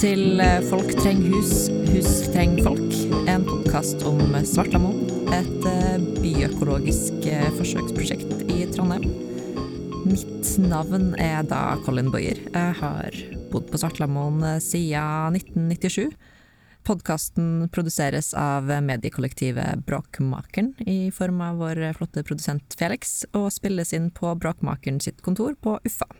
[0.00, 2.94] Til eh, Folk treng hus, hus treng folk.
[3.30, 4.18] En podkast om
[4.48, 5.04] Svartlamoen.
[5.34, 9.06] Et eh, byøkologisk eh, forsøksprosjekt i Trondheim.
[10.08, 12.40] Mitt navn er da Colin Boyer.
[12.48, 13.20] Jeg har
[13.52, 16.10] bodd på Svartlamoen siden 1997.
[16.84, 24.10] Podkasten produseres av mediekollektivet Bråkmakeren i form av vår flotte produsent Felix, og spilles inn
[24.12, 26.10] på Bråkmakeren sitt kontor på Uffa.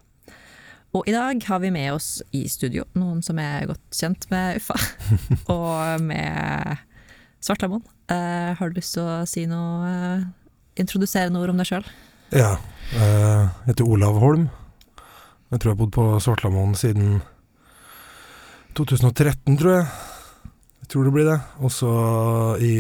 [0.95, 4.61] Og i dag har vi med oss i studio noen som er godt kjent med
[4.61, 4.77] Uffa,
[5.55, 6.85] og med
[7.43, 7.83] Svartlamoen.
[8.07, 10.27] Uh, har du lyst til å si noe, uh,
[10.79, 11.89] introdusere noe ord om deg sjøl?
[12.31, 12.53] Ja.
[12.95, 14.47] Jeg heter Olav Holm.
[15.51, 17.19] Jeg tror jeg har bodd på Svartlamoen siden
[18.79, 19.89] 2013, tror jeg.
[20.85, 21.41] Jeg tror det blir det.
[21.65, 21.91] Også
[22.63, 22.75] i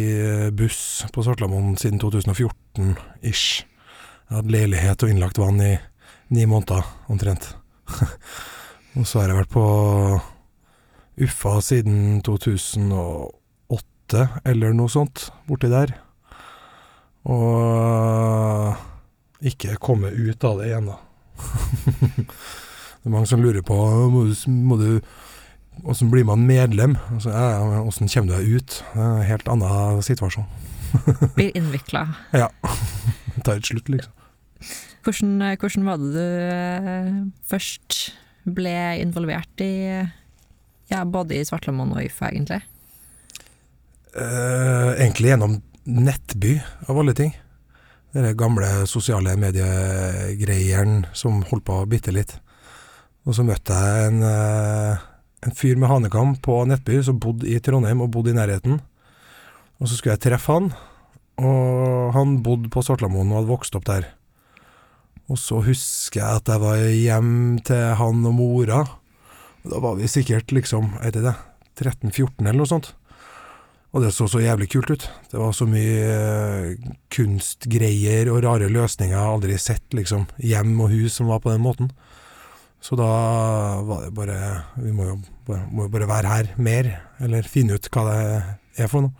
[0.54, 3.64] buss på Svartlamoen siden 2014-ish.
[3.64, 5.74] Jeg hadde leilighet og innlagt vann i
[6.34, 7.54] ni måneder, omtrent.
[8.98, 9.66] og så har jeg vært på
[11.24, 13.30] Uffa siden 2008,
[14.50, 15.94] eller noe sånt, borti der.
[17.24, 18.74] Og
[19.44, 20.96] ikke komme ut av det igjen, da.
[22.14, 23.74] det er mange som lurer på
[24.12, 24.90] må du, må du
[25.90, 26.92] Åssen blir man medlem?
[27.10, 28.76] Altså, ja, Åssen kommer du deg ut?
[28.94, 30.46] Er helt annen situasjon.
[31.34, 32.06] blir innvikla.
[32.44, 32.46] Ja.
[33.42, 34.12] Tar et slutt, liksom.
[35.04, 37.10] Hvordan, hvordan, var det du eh,
[37.48, 37.98] først
[38.44, 39.74] ble involvert i
[40.90, 42.60] ja, både i Svartlamoen og YFA, egentlig?
[44.16, 47.34] Eh, egentlig gjennom Nettby, av alle ting.
[48.14, 52.38] De gamle sosiale mediegreiene som holdt på bitte litt.
[53.24, 55.04] Og så møtte jeg en eh,
[55.44, 58.80] en fyr med hanekam på Nettby som bodde i Trondheim og bodde i nærheten.
[59.80, 60.70] Og så skulle jeg treffe han,
[61.36, 64.08] og han bodde på Svartlamoen og hadde vokst opp der.
[65.32, 67.32] Og så husker jeg at jeg var hjem
[67.64, 68.82] til han og mora.
[69.64, 71.34] Da var vi sikkert liksom, jeg vet ikke,
[71.80, 72.92] 13-14 eller noe sånt.
[73.94, 75.04] Og det så så jævlig kult ut.
[75.30, 80.26] Det var så mye eh, kunstgreier og rare løsninger jeg aldri sett, liksom.
[80.42, 81.92] Hjem og hus som var på den måten.
[82.84, 83.06] Så da
[83.86, 84.38] var det bare
[84.82, 85.14] Vi må jo
[85.46, 86.90] bare, må bare være her mer,
[87.22, 89.14] eller finne ut hva det er for noe.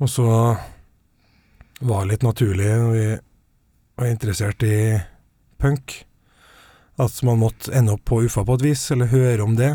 [0.00, 0.26] Og så
[1.80, 3.06] var det litt naturlig, når vi
[3.96, 4.98] var interessert i
[5.60, 6.04] punk,
[7.00, 9.72] at man måtte ende opp på Uffa på et vis, eller høre om det.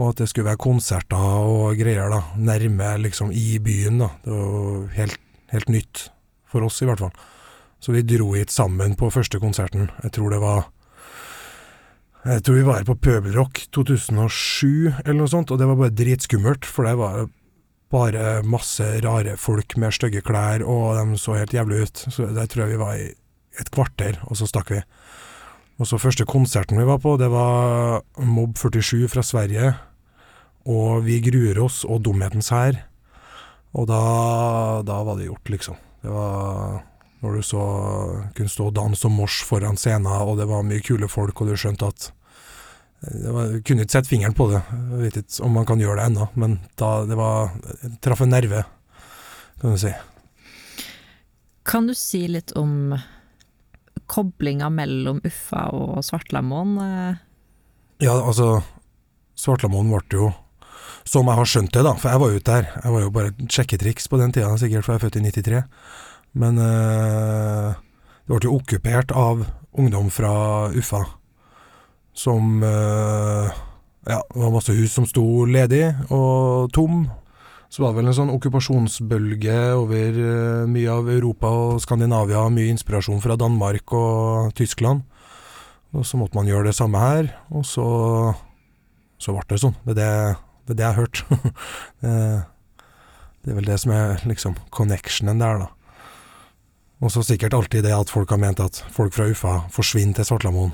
[0.00, 2.22] Og at det skulle være konserter og greier, da.
[2.40, 4.08] Nærme, liksom, i byen, da.
[4.24, 5.18] Det var helt,
[5.52, 6.06] helt nytt.
[6.52, 7.12] For oss, i hvert fall.
[7.82, 9.90] Så vi dro hit sammen på første konserten.
[10.04, 10.66] Jeg tror det var
[12.22, 15.94] jeg tror vi var her på Pøbelrock 2007 eller noe sånt, og det var bare
[15.98, 17.24] dritskummelt, for det var
[17.92, 22.04] bare masse rare folk med stygge klær, og de så helt jævlig ut.
[22.08, 23.10] Så der tror jeg vi var i
[23.60, 24.80] et kvarter, og så stakk vi.
[25.80, 29.74] Og så første konserten vi var på, det var Mobb 47 fra Sverige,
[30.68, 32.76] og Vi gruer oss og Dumhetens hær.
[33.74, 34.02] Og da,
[34.86, 35.78] da var det gjort, liksom.
[36.04, 36.82] Det var
[37.22, 37.62] når du så
[38.34, 41.50] kunne stå og danse og mors foran scenen, og det var mye kule folk, og
[41.50, 42.08] du skjønte at
[43.02, 44.60] var, kunne ikke sette fingeren på det.
[44.70, 47.50] Jeg vet ikke om man kan gjøre det ennå, men da det var
[48.04, 48.62] traff en nerve,
[49.62, 49.92] kan du si.
[51.66, 52.94] Kan du si litt om
[54.10, 56.78] koblinga mellom Uffa og Svartlamoen?
[58.02, 58.62] Ja, altså
[59.38, 60.32] Svartlamoen ble jo
[61.08, 62.68] som jeg har skjønt det, da, for jeg var jo ute der.
[62.78, 65.24] Jeg var jo bare et sjekketriks på den tida, sikkert, for jeg er født i
[65.24, 65.62] 93.
[66.42, 67.72] Men øh,
[68.22, 69.42] det ble jo okkupert av
[69.72, 70.32] ungdom fra
[70.78, 71.02] Uffa,
[72.12, 73.50] som uh,
[74.02, 77.06] Ja, det var masse hus som sto ledig og tom.
[77.72, 82.44] Så var det vel en sånn okkupasjonsbølge over uh, mye av Europa og Skandinavia.
[82.52, 85.06] Mye inspirasjon fra Danmark og Tyskland.
[85.92, 87.84] Og så måtte man gjøre det samme her, og så,
[89.20, 89.76] så ble det sånn.
[89.84, 90.12] Det er det,
[90.64, 91.22] det, er det jeg har hørt.
[92.02, 92.14] det,
[93.44, 95.68] det er vel det som er liksom connectionen der, da.
[97.02, 100.28] Og så sikkert alltid det at folk har ment at folk fra Uffa forsvinner til
[100.28, 100.72] Svartlamoen.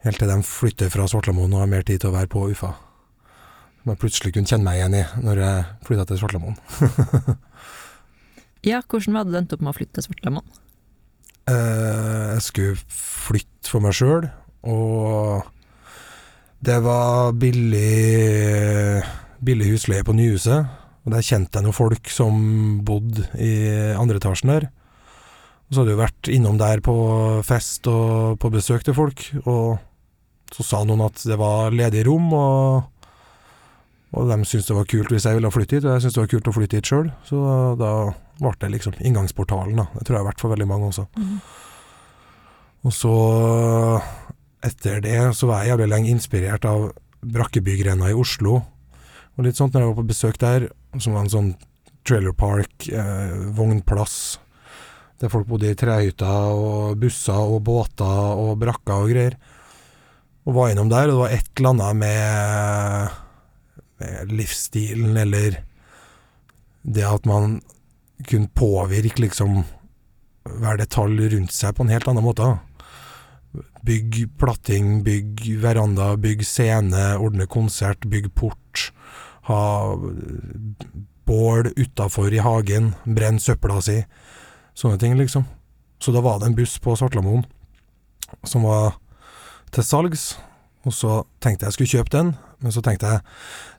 [0.00, 2.72] Helt til de flytter fra Svartlamoen og har mer tid til å være på Ufa.
[3.80, 6.56] Som jeg plutselig kunne kjenne meg igjen i når jeg flytta til Svartlamoen.
[8.70, 10.60] ja, hvordan var det du endte opp med å flytte til Svartlamoen?
[11.50, 14.28] Eh, jeg skulle flytte for meg sjøl,
[14.68, 15.44] og
[16.64, 19.02] det var billig,
[19.44, 20.76] billig husleie på nyhuset.
[21.04, 22.40] Og der kjente jeg noen folk som
[22.84, 23.52] bodde i
[23.96, 24.68] andre etasjen der.
[25.68, 26.96] Og så hadde jeg vært innom der på
[27.46, 29.78] fest og på besøk til folk, og
[30.54, 33.12] så sa noen at det var ledige rom, og,
[34.16, 36.24] og de syntes det var kult hvis jeg ville flytte hit, og jeg syntes det
[36.24, 37.44] var kult å flytte hit sjøl, så
[37.80, 37.92] da
[38.40, 39.86] ble det liksom inngangsportalen, da.
[39.94, 41.06] Det tror jeg har vært for veldig mange også.
[41.20, 41.38] Mm.
[42.88, 43.14] Og så,
[44.64, 48.62] etter det, så var jeg jævlig lenge inspirert av Brakkebygrenda i Oslo.
[49.36, 51.50] Og litt sånt når jeg var på besøk der, som var en sånn
[52.08, 54.38] trailer park, eh, vognplass,
[55.20, 59.36] der folk bodde i trehytter og busser og båter og brakker og greier.
[60.48, 63.18] Og var innom der, og det var et eller annet med,
[64.00, 65.60] med livsstilen eller
[66.82, 67.60] det at man
[68.28, 69.62] kunne påvirke liksom
[70.48, 72.48] hver detalj rundt seg på en helt annen måte.
[73.84, 78.90] Bygg platting, bygg veranda, bygg scene, ordne konsert, bygg port.
[79.48, 79.60] Ha
[81.28, 84.00] bål utafor i hagen, brenn søpla si.
[84.76, 85.44] Sånne ting, liksom.
[86.00, 87.44] Så da var det en buss på Svartlamoen
[88.46, 88.94] som var
[89.74, 90.24] til salgs,
[90.88, 93.24] og så tenkte jeg skulle kjøpe den, men så tenkte jeg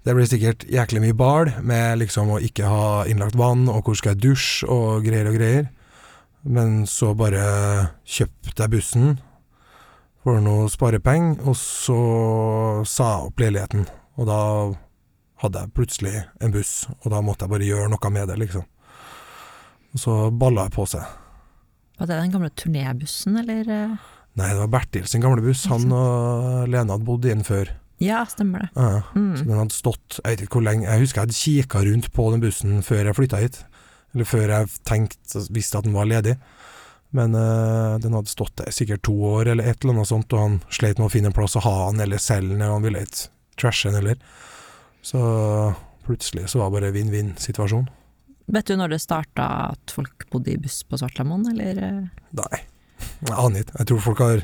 [0.05, 3.97] det blir sikkert jæklig mye bal med liksom å ikke ha innlagt vann, og hvor
[3.97, 5.67] skal jeg dusje, og greier og greier.
[6.41, 7.43] Men så bare
[8.01, 9.11] kjøpte jeg bussen
[10.25, 11.99] for noe sparepenger, og så
[12.89, 13.85] sa jeg opp leiligheten.
[14.17, 14.39] Og da
[15.41, 18.65] hadde jeg plutselig en buss, og da måtte jeg bare gjøre noe med det, liksom.
[19.91, 21.05] Og så balla jeg på seg.
[22.01, 23.97] Var det den gamle turnébussen, eller?
[24.39, 25.65] Nei, det var Bertil sin gamle buss.
[25.67, 27.73] Han og Lene hadde bodd i den før.
[28.01, 28.69] Ja, stemmer det.
[28.75, 29.35] Ja, Mm.
[29.37, 32.07] Så den hadde stått Jeg vet ikke hvor lenge Jeg husker jeg hadde kikka rundt
[32.15, 33.59] på den bussen før jeg flytta hit.
[34.15, 36.37] Eller før jeg tenkte visste at den var ledig.
[37.11, 40.39] Men øh, den hadde stått der sikkert to år eller et eller annet sånt, og
[40.39, 42.85] han sleit med å finne en plass å ha den eller selge den, og han
[42.87, 43.27] ville ikke
[43.59, 44.15] trashe den heller.
[45.03, 45.19] Så
[46.07, 47.89] plutselig så var det bare vinn-vinn-situasjon.
[48.51, 51.81] Vet du når det starta at folk bodde i buss på Svartlamoen, eller?
[52.39, 52.61] Nei,
[53.01, 53.77] jeg aner ikke.
[53.79, 54.43] Jeg tror folk har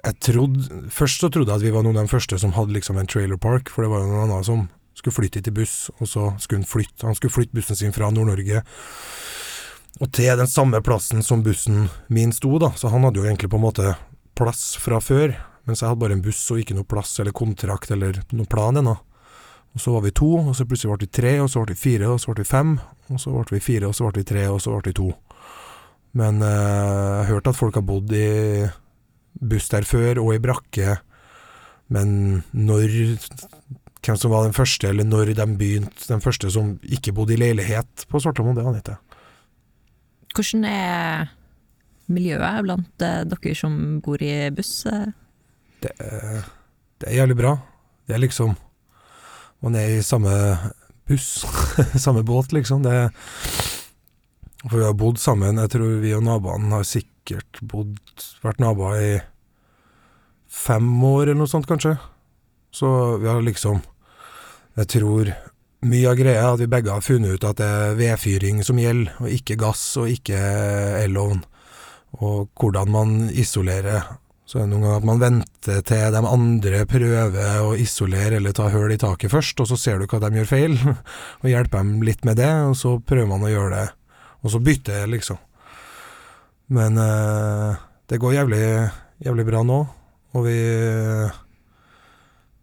[0.00, 2.72] jeg trodde, Først så trodde jeg at vi var noen av de første som hadde
[2.72, 4.62] liksom en trailer park, for det var jo noen andre som
[4.96, 7.92] skulle flytte hit i buss, og så skulle han flytte Han skulle flytte bussen sin
[7.92, 8.64] fra Nord-Norge
[10.00, 12.70] og til den samme plassen som bussen min sto, da.
[12.76, 13.94] Så han hadde jo egentlig på en måte
[14.38, 15.34] plass fra før,
[15.68, 18.80] mens jeg hadde bare en buss og ikke noe plass eller kontrakt eller noen plan
[18.80, 18.94] ennå.
[19.74, 21.82] Og så var vi to, og så plutselig ble vi tre, og så ble vi
[21.82, 22.72] fire, og så ble vi fem,
[23.10, 25.10] og så ble vi fire, og så ble vi tre, og så ble vi to.
[26.18, 28.66] Men eh, jeg har hørt at folk har bodd i
[29.40, 30.96] buss der før, og i brakke.
[31.90, 32.90] Men når
[34.00, 37.36] Hvem som var den første, eller når de begynte, den første som ikke bodde i
[37.36, 39.18] leilighet på Svartlamoen, det aner jeg ikke.
[40.32, 41.26] Hvordan er
[42.08, 44.72] miljøet blant eh, dere som bor i buss?
[45.84, 46.48] Det, er-
[47.00, 47.52] det er jævlig bra.
[48.08, 48.56] Det er liksom
[49.60, 50.32] Man er i samme
[51.06, 51.44] buss,
[52.06, 52.80] samme båt, liksom.
[52.82, 52.96] Det
[54.66, 55.60] For vi har bodd sammen.
[55.62, 57.96] Jeg tror vi og naboene har sikkert bodd
[58.44, 59.12] vært naboer i
[60.50, 61.94] fem år, eller noe sånt, kanskje.
[62.74, 62.88] Så
[63.22, 63.80] vi har liksom
[64.78, 65.32] Jeg tror
[65.82, 68.78] mye av greia er at vi begge har funnet ut at det er vedfyring som
[68.78, 70.38] gjelder, og ikke gass og ikke
[71.00, 71.40] elovn.
[72.20, 74.04] Og hvordan man isolerer.
[74.46, 78.54] Så er det noen ganger at man venter til de andre prøver å isolere eller
[78.56, 80.76] ta hull i taket først, og så ser du hva de gjør feil,
[81.42, 83.86] og hjelper dem litt med det, og så prøver man å gjøre det.
[84.40, 85.38] Og så bytter jeg, liksom.
[86.76, 87.78] Men eh,
[88.10, 88.64] det går jævlig,
[89.26, 89.80] jævlig bra nå,
[90.34, 90.58] og vi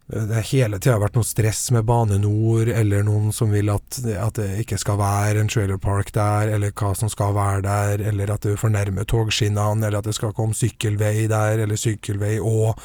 [0.08, 3.98] det har hele tida vært noe stress med Bane Nor, eller noen som vil at,
[4.08, 8.04] at det ikke skal være en trailer park der, eller hva som skal være der,
[8.08, 12.80] eller at det fornærmer togskinnene, eller at det skal komme sykkelvei der, eller sykkelvei og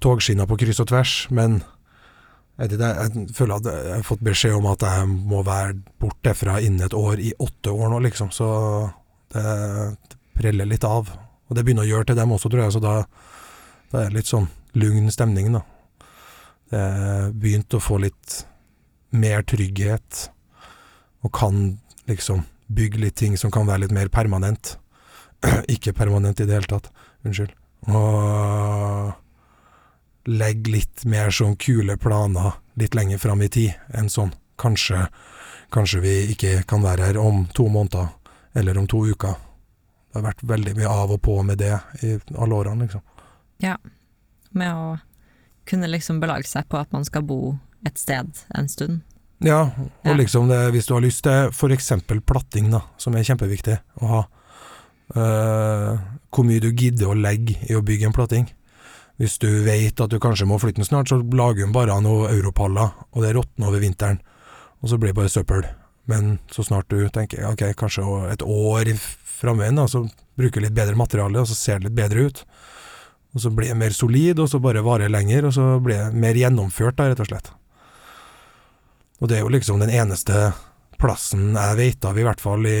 [0.00, 1.14] togskinner på kryss og tvers.
[1.28, 1.60] Men
[2.54, 6.86] jeg, føler at jeg har fått beskjed om at jeg må være borte fra innen
[6.86, 8.30] et år, i åtte år nå, liksom.
[8.34, 8.48] Så
[9.34, 9.42] det,
[10.06, 11.10] det preller litt av.
[11.48, 12.94] Og det begynner å gjøre til dem også, tror jeg, så da,
[13.90, 14.46] da er det litt sånn
[14.78, 15.64] lugn stemning, da.
[16.70, 16.84] Det
[17.42, 18.40] begynte å få litt
[19.14, 20.28] mer trygghet,
[21.24, 21.60] og kan
[22.10, 22.42] liksom
[22.74, 24.76] bygge litt ting som kan være litt mer permanent.
[25.74, 26.90] Ikke permanent i det hele tatt,
[27.26, 27.54] unnskyld.
[27.90, 29.12] Og
[30.26, 35.06] legge litt mer sånn kule planer litt lenger fram i tid enn sånn kanskje,
[35.74, 38.08] kanskje vi ikke kan være her om to måneder,
[38.54, 39.34] eller om to uker.
[39.34, 41.74] Det har vært veldig mye av og på med det
[42.06, 43.02] i alle årene, liksom.
[44.54, 44.98] Med å
[45.66, 49.02] kunne liksom belage seg på at man skal bo et sted en stund.
[49.44, 50.14] Ja, og Ja.
[50.14, 54.22] liksom det, hvis du har lyst til eksempel platting, da, som er kjempeviktig å ha.
[55.14, 55.98] Uh,
[56.32, 58.48] hvor mye du gidder å legge i å bygge en platting.
[59.20, 62.32] Hvis du vet at du kanskje må flytte den snart, så lager hun bare noen
[62.34, 64.18] europaller, og det råtner over vinteren.
[64.82, 65.66] Og så blir det bare søppel.
[66.10, 68.90] Men så snart du tenker ok, kanskje et år
[69.38, 70.04] framveien, så
[70.38, 72.42] bruker du litt bedre materiale, og så ser det litt bedre ut.
[73.34, 76.22] Og så blir det mer solid, og så bare varer lenger, og så blir det
[76.26, 77.50] mer gjennomført, da, rett og slett.
[79.22, 80.50] Og det er jo liksom den eneste
[80.98, 82.80] plassen jeg vet av, i hvert fall i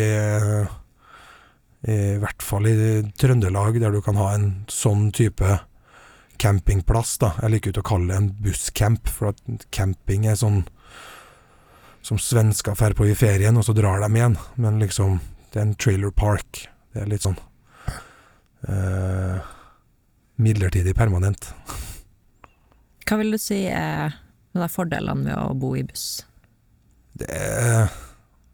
[1.84, 2.74] I hvert fall i
[3.20, 5.58] Trøndelag, der du kan ha en sånn type
[6.38, 7.32] campingplass, da.
[7.42, 10.64] Jeg liker ikke å kalle det en busscamp, for at camping er sånn
[12.04, 14.36] som svensker drar på i ferien, og så drar de igjen.
[14.60, 15.20] Men liksom,
[15.52, 16.66] det er en trailer park.
[16.92, 17.38] Det er litt sånn
[18.68, 19.38] eh,
[20.36, 21.48] midlertidig permanent.
[23.04, 24.16] Hva vil du si er
[24.54, 26.24] de fordelene ved å bo i buss?
[27.14, 27.88] Det er,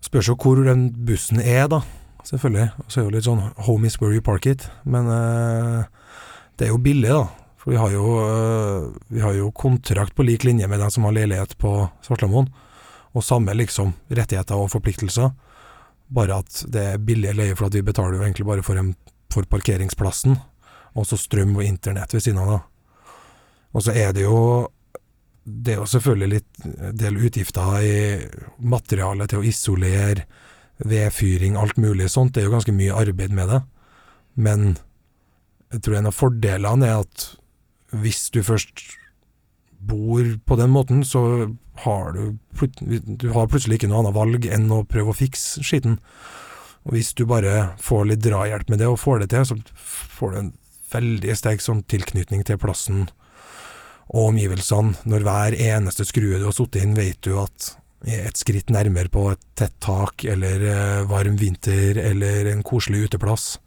[0.04, 1.82] spørs jo hvor den bussen er, da.
[2.26, 2.68] Selvfølgelig.
[2.84, 4.68] Og så er det jo litt sånn 'home is where you park it'.
[4.84, 5.84] Men eh,
[6.56, 7.39] det er jo billig, da.
[7.60, 11.04] For vi har jo, eh, vi har jo kontrakt på lik linje med dem som
[11.04, 12.48] har leilighet på Svartlamoen.
[13.12, 15.32] Og samme liksom rettigheter og forpliktelser.
[16.08, 18.94] Bare at det er billig leie, for at vi betaler jo egentlig bare for, en,
[19.32, 20.38] for parkeringsplassen.
[20.96, 22.60] Og så strøm og internett ved siden av, da.
[23.74, 24.68] Og så er det jo
[25.44, 27.94] Det er jo selvfølgelig litt del utgifter i
[28.60, 30.26] materialet til å isolere,
[30.78, 32.34] vedfyring, alt mulig sånt.
[32.34, 33.60] Det er jo ganske mye arbeid med det.
[34.36, 34.76] Men
[35.72, 37.24] jeg tror en av fordelene er at
[37.90, 38.84] hvis du først
[39.80, 41.50] bor på den måten, så
[41.84, 42.36] har du,
[43.16, 45.98] du har plutselig ikke noe annet valg enn å prøve å fikse skitten.
[46.84, 49.56] Og hvis du bare får litt drahjelp med det, og får det til, så
[50.20, 50.52] får du en
[50.90, 53.08] veldig sterk sånn tilknytning til plassen
[54.10, 54.96] og omgivelsene.
[55.08, 57.74] Når hver eneste skrue du har sittet inn, vet du at
[58.08, 63.10] er et skritt nærmere på et tett tak, eller eh, varm vinter, eller en koselig
[63.10, 63.58] uteplass.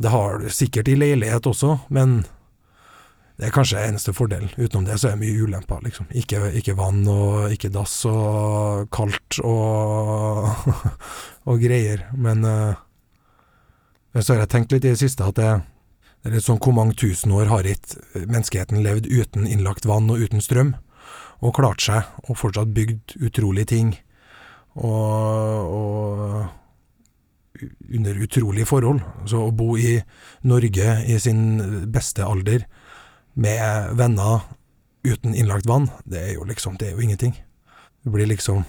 [0.00, 2.22] Det har du sikkert i leilighet også, men
[3.38, 4.50] det er kanskje eneste fordelen.
[4.58, 6.08] Utenom det så er det mye ulemper, liksom.
[6.10, 10.48] Ikke, ikke vann og ikke dass og kaldt og,
[11.48, 12.02] og greier.
[12.18, 12.80] Men, eh,
[14.18, 15.52] så har jeg tenkt litt i det siste at det,
[16.18, 20.10] det er litt sånn hvor mange tusen år har ikke menneskeheten levd uten innlagt vann
[20.10, 20.74] og uten strøm?
[21.38, 23.94] Og klart seg, og fortsatt bygd utrolige ting.
[24.74, 29.06] Og, og under utrolige forhold.
[29.30, 30.00] Så å bo i
[30.42, 32.66] Norge i sin beste alder
[33.38, 34.42] med venner
[35.06, 37.34] uten innlagt vann, det er jo liksom Det er jo ingenting.
[38.04, 38.64] Du blir liksom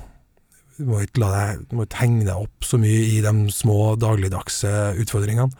[0.77, 3.95] Du må ikke deg Du må ikke henge deg opp så mye i de små
[3.99, 5.51] dagligdagse utfordringene.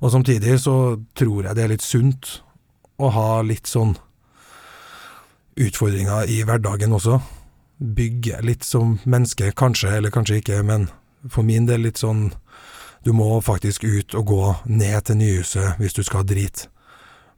[0.00, 2.40] Og samtidig så tror jeg det er litt sunt
[3.00, 3.94] å ha litt sånn
[5.60, 7.18] utfordringer i hverdagen også.
[7.80, 10.88] Bygge litt som menneske, kanskje, eller kanskje ikke, men
[11.28, 12.30] for min del litt sånn
[13.04, 16.68] Du må faktisk ut og gå ned til nyhuset hvis du skal drite,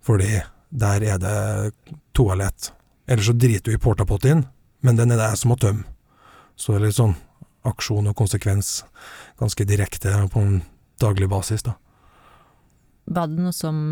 [0.02, 0.40] fordi
[0.72, 2.72] der er det toalett.
[3.06, 4.46] Eller så driter du i portapottien,
[4.80, 5.84] men den er det jeg som må tømme.
[6.56, 7.16] Så det er litt sånn
[7.68, 8.82] aksjon og konsekvens
[9.40, 10.62] ganske direkte på en
[11.02, 11.76] daglig basis, da.
[13.04, 13.84] Var det noe som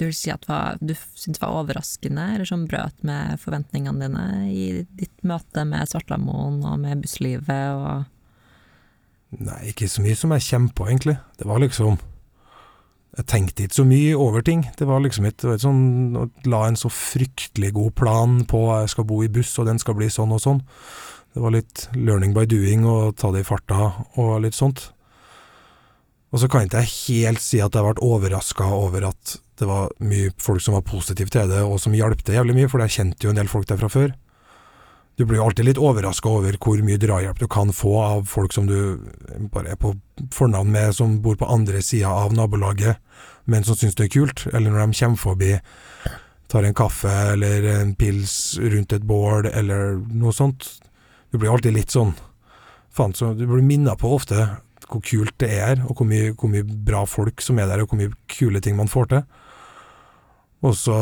[0.00, 4.24] du vil si at var, du syntes var overraskende, eller som brøt med forventningene dine
[4.48, 4.64] i
[4.96, 8.08] ditt møte med Svartlamoen og med busslivet og
[9.30, 11.12] Nei, ikke så mye som jeg kommer på, egentlig.
[11.38, 12.00] Det var liksom
[13.18, 14.62] Jeg tenkte ikke så mye over ting.
[14.78, 15.80] Det var liksom ikke sånn
[16.14, 19.82] å la en så fryktelig god plan på jeg skal bo i buss, og den
[19.82, 20.62] skal bli sånn og sånn.
[21.34, 24.88] Det var litt learning by doing og ta det i farta og litt sånt.
[26.30, 29.90] Og så kan ikke jeg helt si at jeg ble overraska over at det var
[29.98, 32.94] mye folk som var positive til det, og som hjalp til jævlig mye, for jeg
[32.94, 34.14] kjente jo en del folk der fra før.
[35.18, 38.54] Du blir jo alltid litt overraska over hvor mye drahjelp du kan få av folk
[38.56, 39.02] som du
[39.52, 39.92] bare er på
[40.32, 42.96] fornavn med, som bor på andre sida av nabolaget,
[43.44, 45.52] men som syns det er kult, eller når de kommer forbi,
[46.50, 50.66] tar en kaffe eller en pils rundt et bål, eller noe sånt.
[51.30, 52.16] Du blir alltid litt sånn
[52.90, 54.48] Faen, så du blir minna på ofte
[54.90, 57.92] hvor kult det er, og hvor mye, hvor mye, bra folk som er der, og
[57.92, 59.20] hvor mye kule ting man får til.
[60.66, 60.96] Og så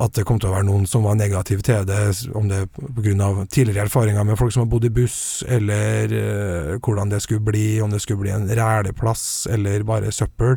[0.00, 1.98] at det kom til å være noen som var negative til det,
[2.36, 3.28] om det er pga.
[3.52, 7.80] tidligere erfaringer med folk som har bodd i buss, eller uh, hvordan det skulle bli,
[7.84, 10.56] om det skulle bli en ræleplass eller bare søppel.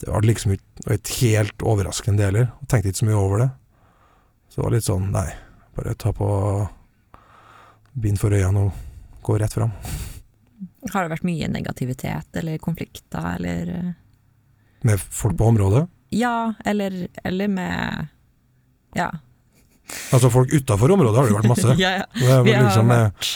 [0.00, 2.50] Det var liksom ikke helt overraskende heller.
[2.66, 3.50] Tenkte ikke så mye over det.
[4.50, 5.28] Så det var litt sånn, nei,
[5.78, 6.28] bare ta på
[8.00, 9.74] bind for øynene og gå rett fram.
[10.90, 13.90] Har det vært mye negativitet eller konflikter, eller eh?
[14.88, 15.84] Med folk på området?
[16.16, 18.06] Ja, eller, eller med
[18.96, 19.10] Ja.
[20.14, 21.76] Altså folk utafor området har det vært masse.
[21.82, 22.36] ja, ja.
[22.44, 23.30] Vi har liksom, hørt,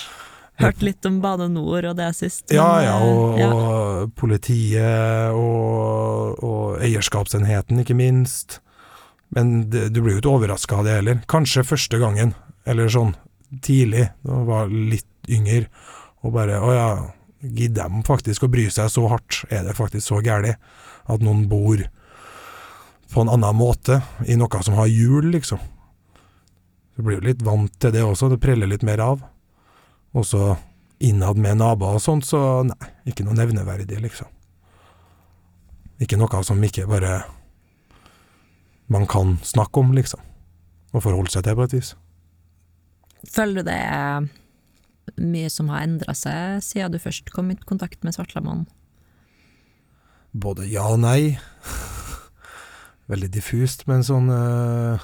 [0.63, 2.45] hørt, litt om Bane Nor og det sist.
[2.49, 3.49] Men, ja, ja, og, ja.
[3.51, 8.61] og politiet og, og, eierskapsenheten, ikke minst.
[9.35, 11.21] Men det, du blir jo ikke overraska av det heller.
[11.31, 12.37] Kanskje første gangen,
[12.69, 13.15] eller sånn
[13.65, 15.67] tidlig, da jeg var litt yngre,
[16.25, 16.89] og bare Å ja,
[17.45, 19.43] gidder de faktisk å bry seg så hardt?
[19.53, 20.57] Er det faktisk så galt
[21.05, 21.83] at noen bor
[23.13, 25.61] på en annen måte i noe som har hjul, liksom?
[26.95, 29.25] Du blir jo litt vant til det også, det preller litt mer av.
[30.15, 30.55] Og så
[31.03, 34.31] innad med naboer og sånt, så nei, ikke noe nevneverdig, liksom.
[36.03, 37.19] Ikke noe som ikke bare
[38.93, 40.23] man kan snakke om, liksom.
[40.95, 41.95] Og forholde seg til, på et vis.
[43.35, 44.27] Føler du det er
[45.21, 48.67] mye som har endra seg siden du først kom i kontakt med Svartlamoen?
[50.35, 51.37] Både ja og nei.
[53.11, 55.03] Veldig diffust, men sånn eh,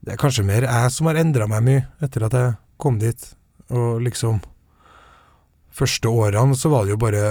[0.00, 3.28] Det er kanskje mer jeg som har endra meg mye etter at jeg kom dit.
[3.72, 4.40] Og liksom
[5.72, 7.26] Første årene så var det jo bare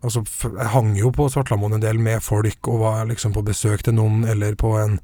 [0.00, 3.82] Altså, jeg hang jo på Svartlamoen en del med folk, og var liksom på besøk
[3.84, 4.94] til noen, eller på en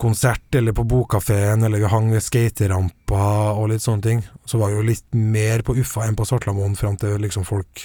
[0.00, 4.24] konsert, eller på bokkafeen, eller vi hang ved skaterampa og litt sånne ting.
[4.48, 7.84] Så var jeg jo litt mer på Uffa enn på Svartlamoen, fram til liksom folk,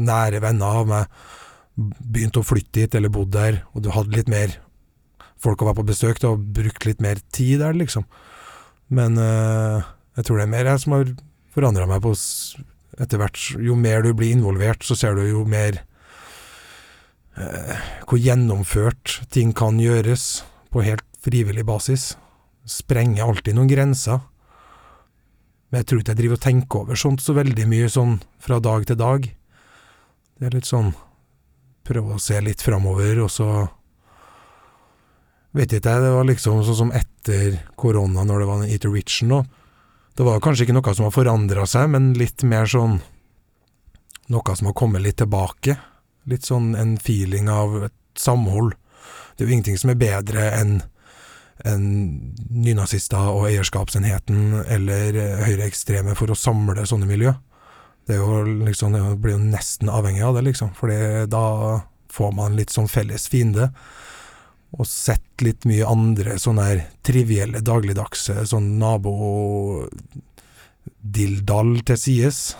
[0.00, 1.20] nære venner av meg,
[1.80, 4.58] begynte å flytte dit, eller bodde der, og du hadde litt mer
[5.40, 8.06] folk å være på besøk til, og brukt litt mer tid der, liksom.
[8.92, 9.86] Men eh,
[10.18, 11.12] jeg tror det er mer jeg som har
[11.54, 12.14] forandra meg på
[13.00, 13.38] etter hvert.
[13.62, 15.82] Jo mer du blir involvert, så ser du jo mer
[17.38, 20.42] eh, hvor gjennomført ting kan gjøres
[20.74, 22.14] på helt frivillig basis.
[22.68, 24.20] Sprenger alltid noen grenser.
[25.70, 28.58] Men jeg tror ikke jeg driver og tenker over sånt så veldig mye sånn fra
[28.62, 29.30] dag til dag.
[30.40, 30.90] Det er litt sånn
[31.90, 33.50] Prøve å se litt framover, og så
[35.50, 38.92] Vet ikke jeg, det var liksom sånn som etter korona, når det var den Eater
[38.94, 39.40] Richen nå.
[40.14, 43.00] Det var kanskje ikke noe som har forandra seg, men litt mer sånn
[44.30, 45.74] Noe som har kommet litt tilbake.
[46.30, 48.76] Litt sånn en feeling av et samhold.
[49.34, 50.76] Det er jo ingenting som er bedre enn
[51.66, 51.88] enn
[52.48, 57.34] nynazister og eierskapsenheten eller høyreekstreme for å samle sånne miljø.
[58.06, 60.68] Det er jo liksom, det blir jo nesten avhengig av det, liksom.
[60.74, 60.86] For
[61.30, 61.44] da
[62.10, 63.64] får man litt sånn felles fiende.
[64.78, 72.56] Og sett litt mye andre sånne her trivielle, dagligdagse sånn nabo-dilldall til sides.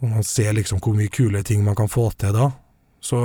[0.00, 2.46] Og man ser liksom hvor mye kule ting man kan få til da.
[3.04, 3.18] Så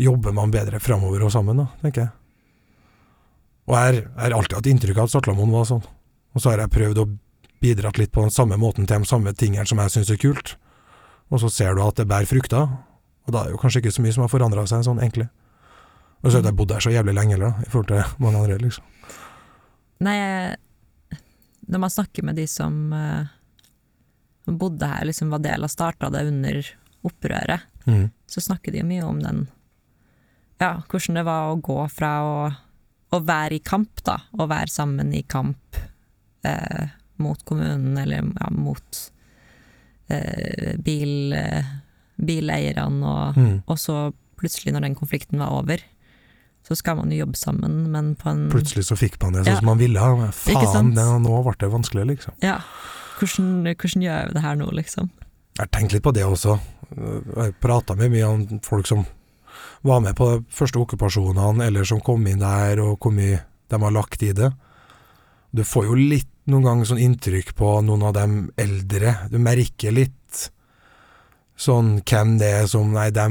[0.00, 2.12] jobber man bedre framover og sammen, da, tenker jeg.
[3.68, 5.84] Og jeg har- jeg alltid hatt inntrykk av at Svartlamoen var sånn.
[6.34, 7.18] Og så har jeg prøvd å
[7.60, 10.54] bidra litt på den samme måten til de samme tingene som jeg syns er kult.
[11.30, 12.66] Og så ser du at det bærer frukter,
[13.26, 15.28] og da er det jo kanskje ikke så mye som har forandra seg sånn, egentlig.
[16.20, 18.56] Og så har jeg bodd der så jævlig lenge, da, i forhold til mange andre,
[18.60, 18.84] liksom.
[20.04, 20.16] Nei,
[21.70, 23.28] når man snakker med de som eh,
[24.44, 26.62] som bodde her, liksom var del av starta det under
[27.06, 28.10] opprøret, Mm.
[28.28, 29.38] så snakker de jo mye om den
[30.60, 32.34] Ja, hvordan det var å gå fra å,
[33.16, 35.78] å være i kamp, da, å være sammen i kamp
[36.44, 36.90] eh,
[37.20, 39.00] mot kommunen, eller ja, mot
[40.10, 41.64] eh, bil, eh,
[42.20, 43.62] bileierne, og, Mm.
[43.66, 45.78] og så plutselig, når den konflikten var over,
[46.66, 49.52] så skal man jo jobbe sammen, men på en Plutselig så fikk man det sånn
[49.52, 49.56] Ja.
[49.60, 50.00] som man ville.
[50.32, 52.34] Faen, det, nå ble det vanskelig, liksom.
[52.42, 52.60] Ja.
[53.18, 55.10] Hvordan, hvordan gjør vi det her nå, liksom?
[55.56, 56.58] Jeg har tenkt litt på det også.
[57.36, 59.04] Jeg prata med mye om folk som
[59.82, 63.78] var med på de første okkupasjonene, eller som kom inn der, og hvor mye de
[63.78, 64.52] har lagt i det.
[65.54, 69.16] Du får jo litt noen ganger sånn inntrykk på noen av dem eldre.
[69.32, 70.16] Du merker litt
[71.60, 73.26] sånn hvem det er som Nei, de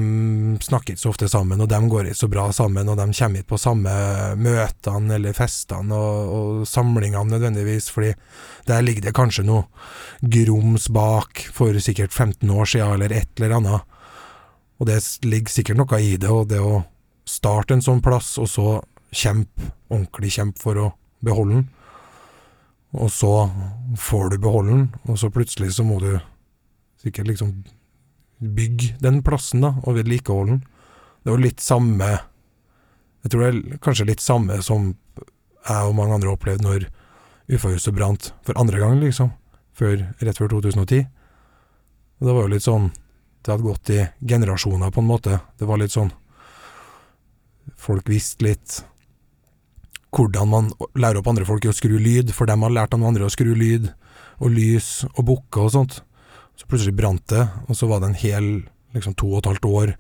[0.62, 3.42] snakker ikke så ofte sammen, og de går ikke så bra sammen, og de kommer
[3.42, 3.94] ikke på samme
[4.38, 8.14] møtene eller festene og, og samlingene nødvendigvis, fordi
[8.70, 9.66] der ligger det kanskje noe
[10.22, 13.98] grums bak for sikkert 15 år siden, eller et eller annet.
[14.80, 16.84] Og det ligger sikkert noe i det, og det å
[17.30, 18.70] starte en sånn plass, og så
[19.10, 20.88] kjempe, ordentlig kjempe for å
[21.26, 21.68] beholde den.
[22.98, 23.34] Og så
[23.98, 26.16] får du beholde den, og så plutselig så må du
[27.00, 27.52] sikkert liksom
[28.40, 30.64] bygge den plassen, da, og vedlikeholde den.
[31.24, 32.08] Det jo litt samme
[33.20, 34.94] Jeg tror det er kanskje litt samme som
[35.68, 36.86] jeg og mange andre opplevde når
[37.50, 39.32] Ufahuset brant for andre gang, liksom.
[39.74, 41.08] Før, rett før 2010.
[42.20, 42.90] Og det var jo litt sånn
[43.42, 45.40] Det hadde gått i generasjoner, på en måte.
[45.58, 46.12] Det var litt sånn
[47.80, 48.80] Folk visste litt
[50.16, 53.02] hvordan man lærer opp andre folk i å skru lyd, for dem har lært de
[53.06, 53.92] andre å skru lyd,
[54.40, 56.00] og lys, og bukke og sånt.
[56.58, 58.50] Så plutselig brant det, og så var det en hel
[58.96, 59.94] liksom to og et halvt år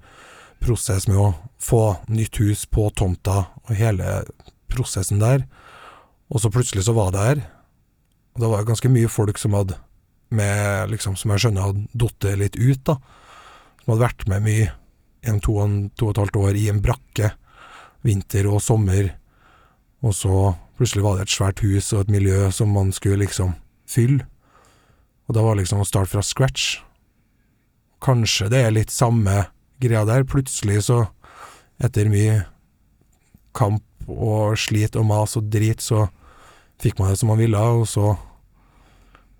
[0.59, 1.29] prosess med å
[1.61, 4.23] få nytt hus på tomta, og hele
[4.71, 5.45] prosessen der.
[6.29, 7.45] Og så plutselig så var det her.
[8.35, 9.77] Og det var ganske mye folk som hadde
[10.35, 12.99] med, liksom, som jeg skjønner hadde datt litt ut, da.
[13.81, 14.67] Som hadde vært med mye
[15.25, 15.55] gjennom to,
[15.97, 17.31] to og et halvt år i en brakke,
[18.05, 19.13] vinter og sommer.
[20.05, 23.55] Og så plutselig var det et svært hus og et miljø som man skulle liksom
[23.89, 24.25] fylle.
[25.27, 26.79] Og da var det liksom å starte fra scratch.
[28.01, 29.49] Kanskje det er litt samme
[29.83, 30.25] greia der.
[30.27, 31.03] Plutselig så,
[31.83, 32.41] etter mye
[33.57, 36.07] kamp og slit og mas og drit, så
[36.79, 38.15] fikk man det som man ville, og så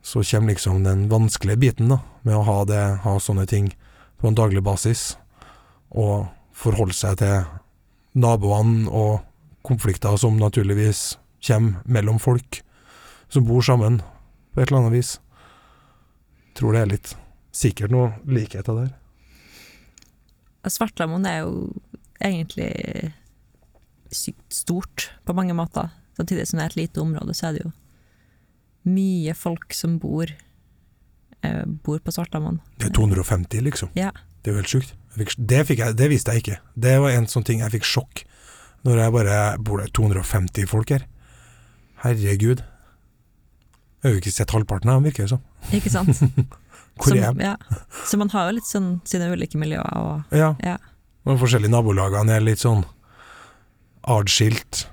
[0.02, 3.68] så kommer liksom den vanskelige biten, da, med å ha det, ha sånne ting
[4.20, 5.18] på en daglig basis,
[5.92, 7.44] og forholde seg til
[8.20, 9.20] naboene og
[9.66, 12.62] konflikter som naturligvis kommer mellom folk
[13.30, 14.02] som bor sammen
[14.54, 15.20] på et eller annet vis.
[16.58, 17.14] Tror det er litt
[17.56, 18.90] sikkert noe likheter der.
[20.70, 21.54] Svartlamoen er jo
[22.20, 23.14] egentlig
[24.12, 25.92] sykt stort på mange måter.
[26.18, 27.72] Samtidig som det er et lite område, så er det jo
[28.90, 30.32] mye folk som bor,
[31.44, 32.60] eh, bor på Svartlamoen.
[32.80, 33.94] Det er 250, liksom.
[33.96, 34.12] Ja.
[34.42, 34.96] Det er jo helt sjukt.
[35.16, 36.60] Det, det visste jeg ikke.
[36.76, 38.24] Det var en sånn ting jeg fikk sjokk
[38.88, 41.04] når jeg bare Bor det 250 folk her?
[42.04, 42.62] Herregud.
[44.00, 45.42] Jeg har jo ikke sett halvparten av dem, virker det som.
[45.76, 46.22] Ikke sant?
[47.00, 47.44] Hvor er de?
[47.44, 47.56] ja.
[48.08, 50.54] Så man har jo litt sånn sine ulike miljøer og Ja.
[50.64, 50.78] ja.
[51.28, 52.86] Og de forskjellige nabolagene er litt sånn
[54.10, 54.86] adskilt.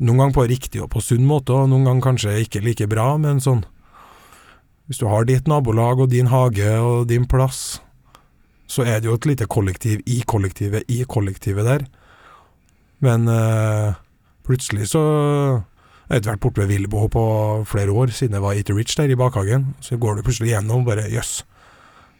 [0.00, 3.12] Noen ganger på riktig og på sunn måte, og noen ganger kanskje ikke like bra,
[3.20, 3.64] men sånn
[4.88, 7.78] Hvis du har ditt nabolag og din hage og din plass,
[8.66, 11.84] så er det jo et lite kollektiv i kollektivet i kollektivet der.
[13.04, 13.96] Men uh,
[14.44, 17.24] plutselig så Jeg har ikke vært borte ved Wilbo på
[17.70, 19.74] flere år, siden jeg var Eater Rich der i bakhagen.
[19.80, 21.44] Så går du plutselig gjennom bare jøss,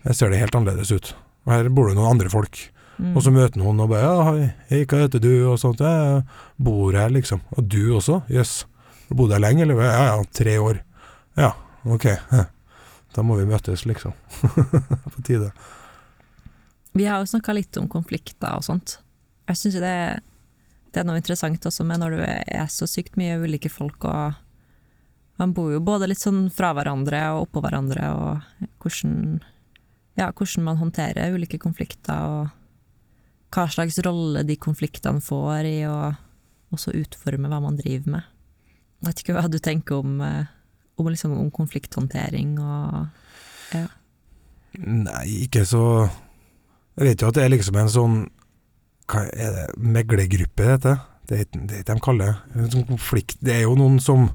[0.05, 1.11] her ser det helt annerledes ut.
[1.47, 2.61] Og her bor det noen andre folk.
[3.01, 3.17] Mm.
[3.17, 5.83] Og så møter hun og bare ja, hei, hei, hva heter du, og sånt.
[5.83, 6.23] Jeg
[6.61, 7.43] bor her, liksom.
[7.57, 8.21] Og du også?
[8.31, 8.63] Jøss.
[8.63, 9.03] Yes.
[9.09, 9.83] du bodde her lenge, eller?
[9.85, 10.83] Ja, ja, tre år.
[11.41, 11.53] Ja,
[11.85, 12.09] ok.
[13.11, 14.13] Da må vi møtes, liksom.
[15.13, 15.49] På tide.
[16.95, 19.01] Vi har jo snakka litt om konflikter og sånt.
[19.51, 19.97] Jeg syns det,
[20.91, 24.39] det er noe interessant også med når du er så sykt mye ulike folk, og
[25.41, 29.15] man bor jo både litt sånn fra hverandre og oppå hverandre, og hvordan,
[30.21, 35.97] ja, hvordan man håndterer ulike konflikter, og hva slags rolle de konfliktene får i å
[36.71, 38.27] også utforme hva man driver med.
[39.01, 40.51] Jeg vet ikke hva du tenker om, eh,
[41.01, 43.09] om, liksom, om konflikthåndtering og
[43.75, 43.87] ja.
[44.79, 46.09] Nei, ikke så
[46.99, 48.17] Jeg vet jo at det er liksom en sånn
[49.11, 51.01] Hva er det Meglergruppe, heter?
[51.27, 52.61] Det er ikke det de kaller det.
[52.65, 54.31] En sånn konflikt Det er jo noen som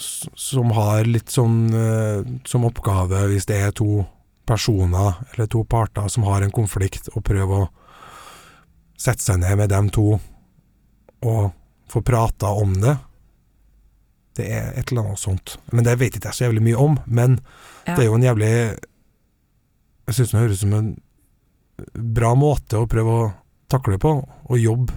[0.00, 4.06] som har litt sånn eh, som oppgave, hvis det er to
[4.48, 7.66] personer eller to parter som har en konflikt, å prøve å
[8.96, 10.14] sette seg ned med dem to
[11.20, 11.50] og
[11.92, 12.94] få prata om det.
[14.40, 15.58] Det er et eller annet sånt.
[15.74, 16.96] Men det vet ikke jeg så jævlig mye om.
[17.06, 17.40] Men
[17.86, 17.96] Ja.
[17.96, 18.50] det er jo en jævlig
[20.06, 20.96] Jeg synes det høres ut som en
[22.14, 23.32] bra måte å prøve å
[23.70, 24.96] takle på, og jobbe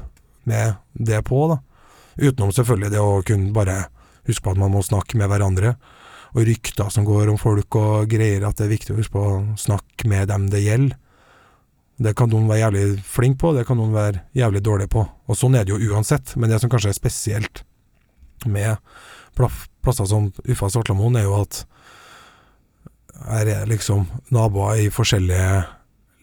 [0.50, 1.60] med det på, da.
[2.20, 3.78] Utenom selvfølgelig det å kunne bare
[4.28, 5.76] huske på at man må snakke med hverandre.
[6.34, 9.24] Og rykter som går om folk og greier, at det er viktig å huske på
[9.24, 10.98] å snakke med dem det gjelder.
[12.04, 15.04] Det kan noen være jævlig flink på, det kan noen være jævlig dårlig på.
[15.30, 17.62] Og sånn er det jo uansett, men det som kanskje er spesielt
[18.50, 18.82] med
[19.38, 21.62] plasser som Uffa Svartlamoen, er jo at
[23.30, 25.62] her er liksom naboer i forskjellige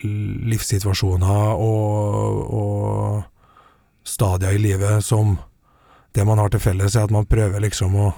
[0.05, 5.37] livssituasjoner og, og stadier i livet som
[6.15, 8.09] det man har til felles, er at man prøver liksom å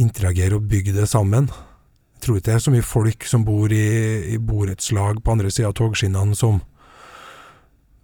[0.00, 1.50] interagere og bygge det sammen.
[1.50, 3.88] Jeg tror ikke det er så mye folk som bor i,
[4.34, 6.60] i borettslag på andre sida av togskinnene som,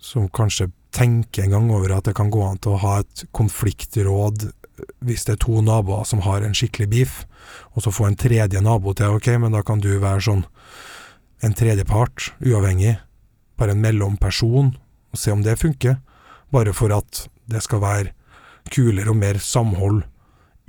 [0.00, 3.26] som kanskje tenker en gang over at det kan gå an til å ha et
[3.36, 4.48] konfliktråd
[5.04, 7.14] hvis det er to naboer som har en skikkelig beef,
[7.72, 10.44] og så få en tredje nabo til, ok, men da kan du være sånn
[11.44, 12.96] en tredjepart, uavhengig,
[13.58, 14.74] bare en mellomperson,
[15.12, 15.98] og se om det funker,
[16.52, 18.12] bare for at det skal være
[18.72, 20.02] kulere og mer samhold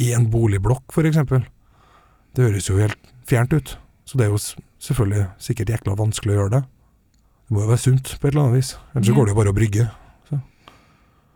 [0.01, 1.45] i en boligblokk, for eksempel.
[2.35, 4.41] Det høres jo helt fjernt ut, så det er jo
[4.83, 6.63] selvfølgelig sikkert jækla vanskelig å gjøre det.
[7.47, 9.15] Det må jo være sunt på et eller annet vis, ellers så Ja.
[9.17, 9.87] går det jo bare å brygge.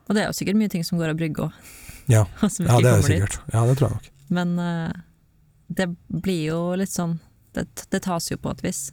[0.09, 1.51] Og det er jo sikkert mye ting som går å brygge òg.
[2.11, 2.25] Ja.
[2.41, 3.05] Ja, det er kommer dit.
[3.07, 3.37] sikkert.
[3.53, 4.09] Ja, det tror jeg nok.
[4.29, 4.91] Men uh,
[5.71, 7.19] det blir jo litt sånn
[7.55, 8.91] det, det tas jo på et vis,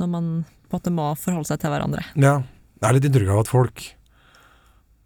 [0.00, 0.28] når man
[0.70, 2.04] på en måte må forholde seg til hverandre.
[2.14, 2.40] Ja,
[2.80, 3.86] jeg har litt inntrykk av at folk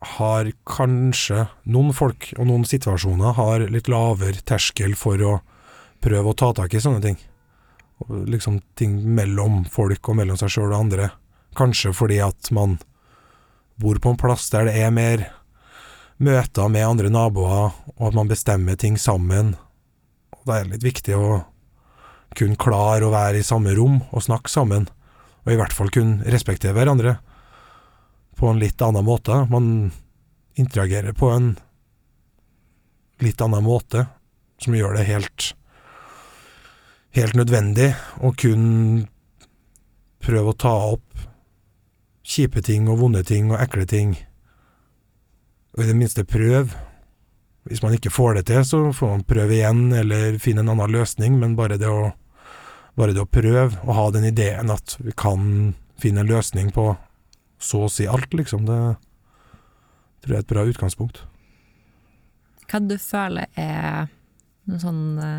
[0.04, 5.38] har kanskje Noen folk og noen situasjoner har litt lavere terskel for å
[6.04, 7.16] prøve å ta tak i sånne ting.
[8.28, 11.08] Liksom ting mellom folk og mellom seg sjøl og andre.
[11.56, 12.76] Kanskje fordi at man
[13.80, 15.24] bor på en plass der det er mer
[16.22, 19.54] møter med andre naboer, og at man bestemmer ting sammen.
[20.36, 21.42] Og Da er det litt viktig å
[22.36, 24.88] kunne klare å være i samme rom og snakke sammen
[25.44, 27.18] og i hvert fall kunne respektere hverandre
[28.34, 29.44] på en litt annen måte.
[29.52, 29.92] Man
[30.58, 31.52] interagerer på en
[33.22, 34.06] litt annen måte,
[34.58, 35.52] som gjør det helt
[37.14, 37.92] helt nødvendig
[38.26, 39.04] å kunne
[40.24, 41.20] prøve å ta opp
[42.26, 44.16] kjipe ting og vonde ting og ekle ting,
[45.76, 46.72] og i det minste prøve.
[47.68, 50.92] Hvis man ikke får det til, så får man prøve igjen, eller finne en annen
[50.92, 52.10] løsning, men bare det å
[52.98, 56.92] bare det å prøve å ha den ideen at vi kan finne en løsning på
[57.62, 58.80] så å si alt, liksom, det,
[60.24, 61.22] tror jeg er et bra utgangspunkt.
[62.68, 64.10] Hva du føler er
[64.68, 65.30] noen sånne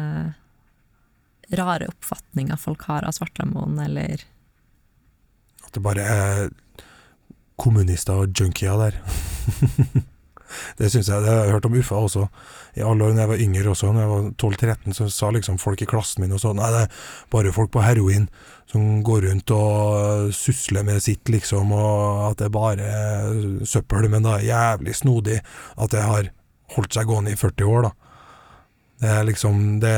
[1.55, 4.25] rare oppfatninger folk har av Svartlamoen, eller
[5.65, 6.49] At det bare er
[7.61, 8.99] kommunister og junkier der.
[10.79, 11.23] det syns jeg.
[11.23, 12.27] Det har jeg hørt om Uffa også.
[12.75, 15.59] I alle år da jeg var yngre også, når jeg var 12-13, så sa liksom
[15.61, 18.29] folk i klassen min og sånn Nei, det er bare folk på heroin
[18.71, 22.89] som går rundt og susler med sitt, liksom, og at det er bare
[23.67, 24.09] søppel.
[24.11, 26.31] Men det er jævlig snodig at det har
[26.75, 27.93] holdt seg gående i 40 år, da.
[28.95, 29.95] Det er liksom Det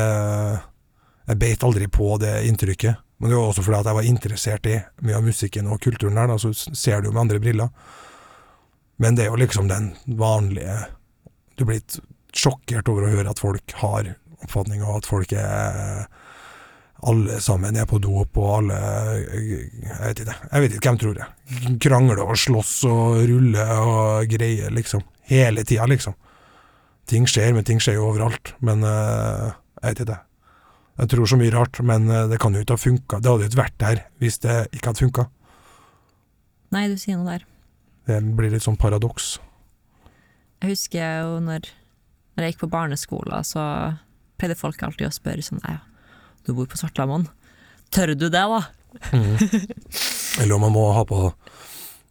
[1.28, 2.96] Jeg beit aldri på det inntrykket.
[3.18, 6.16] Men det var også fordi at jeg var interessert i mye av musikken og kulturen
[6.16, 7.68] der, da, så ser du jo med andre briller.
[8.98, 10.76] Men det er jo liksom den vanlige
[11.58, 11.98] Du blir litt
[12.34, 14.12] sjokkert over å høre at folk har
[14.44, 16.06] oppfatning og at folk er
[17.06, 18.78] alle sammen er på dop, og alle
[19.22, 21.74] Jeg vet ikke, jeg vet ikke hvem tror jeg.
[21.84, 25.04] Krangler og slåss og ruller og greier, liksom.
[25.30, 26.16] Hele tida, liksom.
[27.08, 28.54] Ting skjer, men ting skjer jo overalt.
[28.64, 30.18] Men uh, jeg vet ikke.
[30.98, 33.20] Jeg tror så mye rart, men uh, det kan jo ikke ha funka.
[33.22, 35.28] Det hadde jo ikke vært der hvis det ikke hadde funka.
[36.74, 37.46] Nei, du sier noe der.
[38.08, 39.36] Det blir litt sånn paradoks.
[40.62, 41.68] Jeg husker jo når,
[42.34, 43.62] når jeg gikk på barneskolen, så
[44.40, 45.82] pleide folk alltid å spørre sånn ja,
[46.46, 47.28] du bor på Svartlamoen.
[47.92, 48.62] Tør du det, da?
[49.12, 49.36] Mm.
[50.40, 51.18] Eller om man må ha på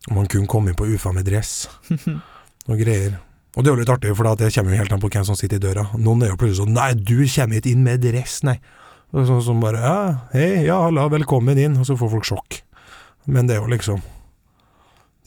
[0.07, 1.65] Om man kun kom inn på UFA med dress
[2.69, 3.17] og greier.
[3.57, 5.35] Og det er jo litt artig, for det kommer jo helt an på hvem som
[5.35, 5.83] sitter i døra.
[5.97, 8.55] Noen er jo plutselig sånn 'Nei, du kommer ikke inn med dress', nei.
[9.11, 9.97] Og sånn som bare 'Ja,
[10.31, 12.61] hei, ja, halla, velkommen inn', og så får folk sjokk.
[13.25, 13.99] Men det er jo liksom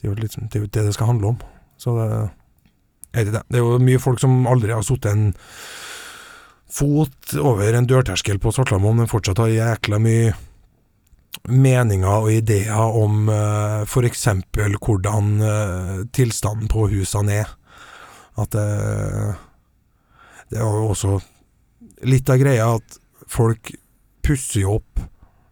[0.01, 1.41] Det er jo liksom, det, det det skal handle om.
[1.77, 2.09] Så det
[3.13, 3.43] er det.
[3.49, 5.33] Det er jo mye folk som aldri har satt en
[6.71, 10.33] fot over en dørterskel på Svartlamoen, men fortsatt har jækla mye
[11.51, 14.27] meninger og ideer om uh, f.eks.
[14.55, 17.53] hvordan uh, tilstanden på husene er.
[18.41, 19.37] At uh,
[20.51, 21.19] det er jo også
[22.09, 22.99] litt av greia at
[23.31, 23.73] folk
[24.25, 25.03] pusser opp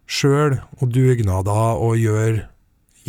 [0.09, 2.41] sjøl og dugnader og gjør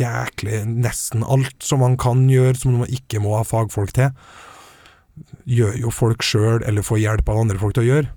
[0.01, 4.11] jæklig nesten alt som man kan gjøre, som man ikke må ha fagfolk til
[5.49, 8.11] gjør jo folk sjøl, eller får hjelp av andre folk til å gjøre.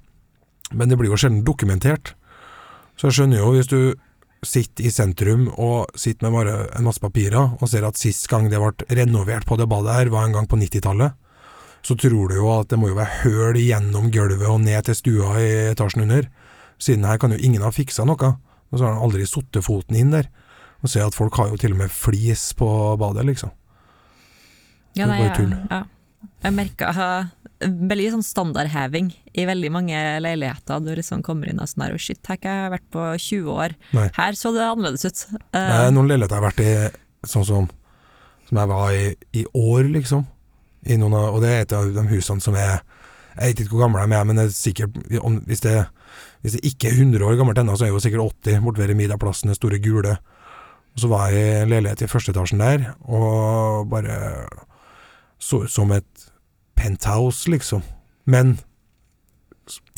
[0.75, 2.15] Men det blir jo sjelden dokumentert.
[2.99, 3.81] Så jeg skjønner jo, hvis du
[4.45, 8.51] sitter i sentrum og sitter med bare en masse papirer, og ser at sist gang
[8.53, 11.17] det ble renovert på det badet her, var en gang på 90-tallet,
[11.85, 14.97] så tror du jo at det må jo være høl gjennom gulvet og ned til
[14.97, 16.31] stua i etasjen under.
[16.81, 18.31] Siden her kan jo ingen ha fiksa noe.
[18.73, 20.31] Og så har han aldri satt foten inn der.
[20.85, 22.69] Og ser at folk har jo til og med flis på
[23.01, 23.53] badet, liksom.
[24.95, 25.55] Ja, Det er nei, bare tull.
[25.71, 25.83] Ja.
[26.45, 26.91] Jeg merka
[27.65, 30.83] veldig sånn standardheving i veldig mange leiligheter.
[30.85, 33.49] Du liksom kommer inn og sånn her, oh shit, her har jeg vært på 20
[33.55, 33.75] år.
[33.97, 34.11] Nei.
[34.19, 35.25] Her så det annerledes ut.
[35.57, 37.71] Eh, er noen leiligheter jeg har vært i sånn som,
[38.49, 39.07] som jeg var i
[39.41, 40.27] i år, liksom.
[40.85, 42.83] I noen av, og det er et av de husene som er
[43.35, 45.73] Jeg vet ikke hvor gamle de er, men det er sikkert om, hvis, det,
[46.45, 48.79] hvis det ikke er 100 år gammelt ennå, så er det jo sikkert 80 borte
[48.79, 50.13] ved Remida-plassen, det store gule.
[50.95, 54.47] Og så var jeg i en leilighet i første etasjen der, og bare
[55.43, 56.29] så ut som et
[56.79, 57.83] penthouse, liksom.
[58.31, 58.59] Men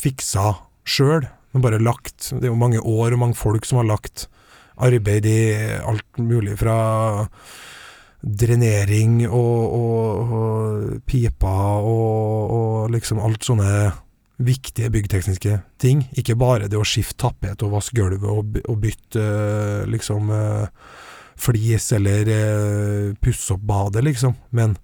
[0.01, 0.55] fiksa
[0.87, 1.27] sjøl.
[1.57, 4.27] Bare lagt Det er jo mange år og mange folk som har lagt
[4.77, 5.39] arbeid i
[5.81, 6.75] alt mulig fra
[8.21, 13.71] drenering og, og, og piper og, og liksom alt sånne
[14.37, 16.03] viktige byggtekniske ting.
[16.17, 20.67] Ikke bare det å skifte tapet og vaske gulvet og, og bytte eh, liksom eh,
[21.37, 24.35] flis eller eh, pusse opp badet, liksom.
[24.57, 24.77] Men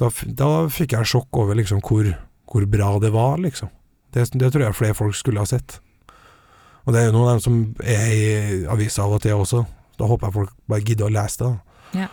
[0.00, 2.10] da, da fikk jeg sjokk over liksom hvor,
[2.50, 3.70] hvor bra det var, liksom.
[4.10, 5.78] Det, det tror jeg flere folk skulle ha sett.
[6.86, 9.62] Og det er jo noen av dem som er i avisa av og til også.
[10.00, 11.52] Da håper jeg folk bare gidder å lese det.
[12.00, 12.08] Ja.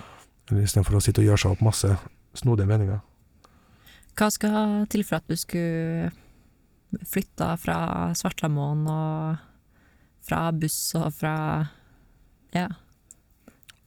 [0.52, 1.96] Istedenfor å sitte og gjøre seg opp masse
[2.38, 3.00] snodige meninger.
[4.18, 6.12] Hva skal til for at du skulle
[7.08, 7.78] flytta fra
[8.18, 9.46] Svartlamoen og
[10.28, 11.38] fra buss og fra
[12.56, 12.68] Ja.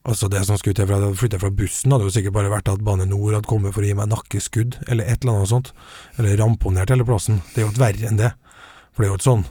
[0.03, 2.49] Altså Det som skulle til for at jeg flytta fra bussen, hadde jo sikkert bare
[2.49, 5.51] vært at Bane Nor hadde kommet for å gi meg nakkeskudd, eller et eller annet
[5.51, 5.73] sånt.
[6.17, 7.41] Eller ramponert hele plassen.
[7.53, 8.31] Det er jo ikke verre enn det.
[8.91, 9.45] For det er jo ikke sånn.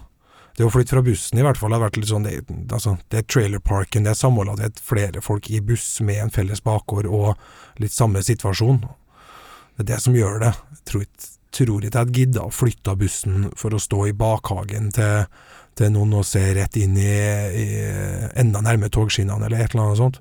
[0.58, 2.40] Det å flytte fra bussen i hvert fall har vært litt sånn Det,
[2.74, 6.34] altså, det er trailerparken, det er samholdet, det er flere folk i buss med en
[6.34, 7.38] felles bakgård og
[7.80, 8.82] litt samme situasjon.
[9.78, 10.50] Det er det som gjør det.
[10.74, 14.90] Jeg tror ikke, tror ikke jeg gidda å flytte bussen for å stå i bakhagen
[14.94, 15.26] til,
[15.78, 17.12] til noen og se rett inn i,
[17.62, 17.68] i
[18.38, 20.20] enda nærme togskinnene, eller et eller annet sånt.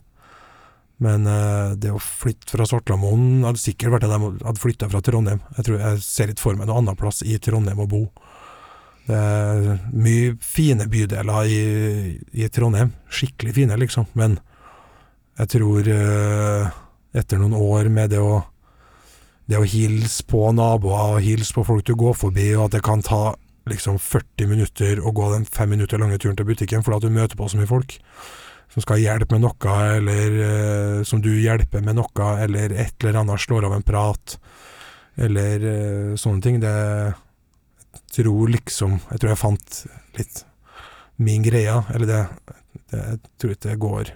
[0.99, 4.99] Men uh, det å flytte fra Svartlamoen hadde sikkert vært at jeg hadde flytta fra
[5.03, 5.39] Trondheim.
[5.55, 8.01] Jeg tror jeg ser ikke for meg noen annen plass i Trondheim å bo.
[9.07, 11.61] Det er mye fine bydeler i,
[12.35, 12.91] i Trondheim.
[13.09, 14.09] Skikkelig fine, liksom.
[14.19, 14.37] Men
[15.39, 16.67] jeg tror uh,
[17.15, 18.41] etter noen år med det å
[19.49, 22.83] det å hilse på naboer og hilse på folk du går forbi, og at det
[22.85, 23.33] kan ta
[23.69, 27.15] liksom 40 minutter å gå den fem minutter lange turen til butikken fordi at du
[27.17, 27.97] møter på så mye folk
[28.69, 33.23] som skal hjelpe med noe, eller eh, som du hjelper med noe, eller et eller
[33.23, 34.35] annet slår av en prat,
[35.17, 36.59] eller eh, sånne ting.
[36.61, 36.75] Det
[37.89, 39.77] jeg tror liksom Jeg tror jeg fant
[40.17, 40.43] litt
[41.17, 42.19] min greie, eller det,
[42.91, 44.11] det Jeg tror ikke det går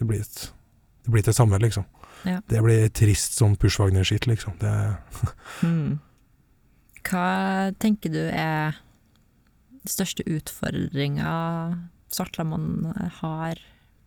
[0.00, 0.40] Det blir, et,
[1.04, 1.84] det blir det samme, liksom.
[2.28, 2.40] Ja.
[2.48, 4.56] Det blir trist som Pushwagner-skitt, liksom.
[4.60, 4.72] Det
[5.62, 5.98] mm.
[7.08, 7.28] Hva
[7.80, 8.76] tenker du er
[9.80, 11.30] den største utfordringa
[12.10, 13.60] Svartlamoen har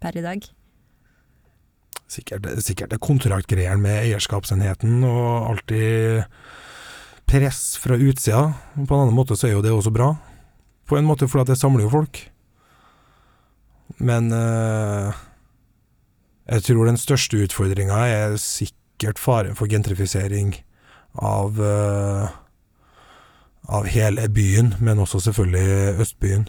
[0.03, 0.45] per i dag?
[2.11, 6.27] Sikkert, sikkert det kontraktgreiene med eierskapsenheten og alltid
[7.29, 8.51] press fra utsida.
[8.75, 10.11] På en annen måte så er jo det også bra.
[10.85, 12.19] På en måte fordi det samler jo folk.
[14.03, 15.23] Men eh,
[16.49, 20.55] jeg tror den største utfordringa er sikkert faren for gentrifisering
[21.13, 22.31] av eh,
[23.63, 26.47] av hele byen, men også selvfølgelig Østbyen.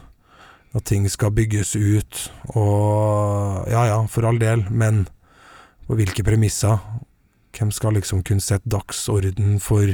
[0.74, 5.04] At ting skal bygges ut, og ja ja, for all del, men
[5.86, 6.80] på hvilke premisser?
[7.54, 9.86] Hvem skal liksom kunne sette dagsorden for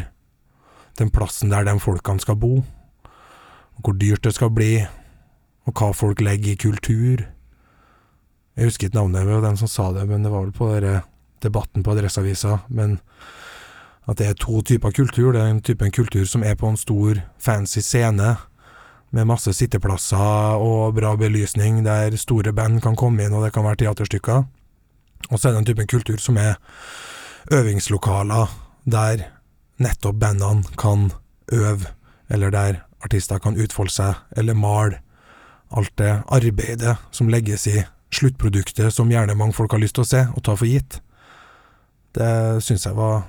[0.98, 2.62] den plassen der de folkene skal bo?
[3.80, 4.86] Hvor dyrt det skal bli,
[5.68, 7.26] og hva folk legger i kultur?
[8.56, 11.02] Jeg husker ikke navnet på den som sa det, men det var vel på dere
[11.42, 12.58] debatten på Adresseavisa.
[12.68, 12.98] Men
[14.10, 15.32] at det er to typer kultur.
[15.32, 18.36] Det er en type kultur som er på en stor, fancy scene
[19.10, 23.66] med masse sitteplasser og bra belysning, der store band kan komme inn, og det kan
[23.66, 24.44] være teaterstykker.
[25.30, 26.58] Og så er det en type kultur som er
[27.52, 28.52] øvingslokaler,
[28.86, 29.26] der
[29.82, 31.10] nettopp bandene kan
[31.52, 31.90] øve,
[32.30, 35.00] eller der artister kan utfolde seg, eller male.
[35.70, 37.82] Alt det arbeidet som legges i
[38.14, 41.00] sluttproduktet, som gjerne mange folk har lyst til å se og ta for gitt.
[42.16, 43.22] Det syns jeg var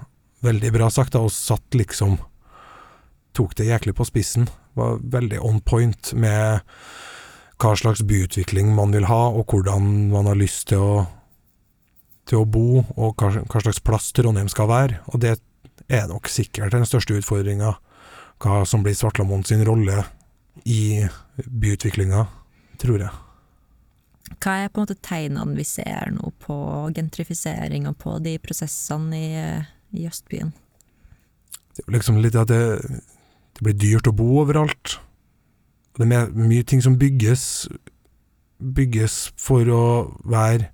[0.45, 2.19] veldig bra sagt, da, og satt liksom
[3.31, 4.49] Tok det jæklig på spissen.
[4.75, 6.65] Var veldig on point med
[7.63, 10.97] hva slags byutvikling man vil ha, og hvordan man har lyst til å,
[12.27, 14.99] til å bo, og hva, slags plass Trondheim skal være.
[15.13, 15.37] Og det
[15.87, 17.77] er nok sikkert den største utfordringa,
[18.43, 20.03] hva som blir Svartlamoen sin rolle
[20.67, 21.07] i
[21.47, 22.25] byutviklinga,
[22.83, 23.30] tror jeg.
[24.39, 26.55] Hva er på en måte tegnene vi ser nå på
[26.95, 29.45] gentrifisering og på de prosessene i,
[29.97, 30.53] i Østbyen?
[31.75, 32.63] Det er liksom litt at det,
[33.57, 34.97] det blir dyrt å bo overalt.
[35.97, 37.67] Det er mye ting som bygges
[38.61, 39.85] Bygges for å
[40.29, 40.67] være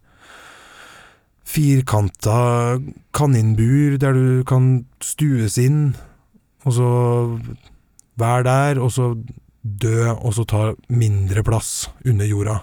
[1.47, 2.39] firkanta
[3.15, 4.65] kaninbur der du kan
[4.99, 5.95] stues inn,
[6.67, 6.89] og så
[8.19, 9.13] være der, og så
[9.63, 12.57] dø, og så ta mindre plass under jorda.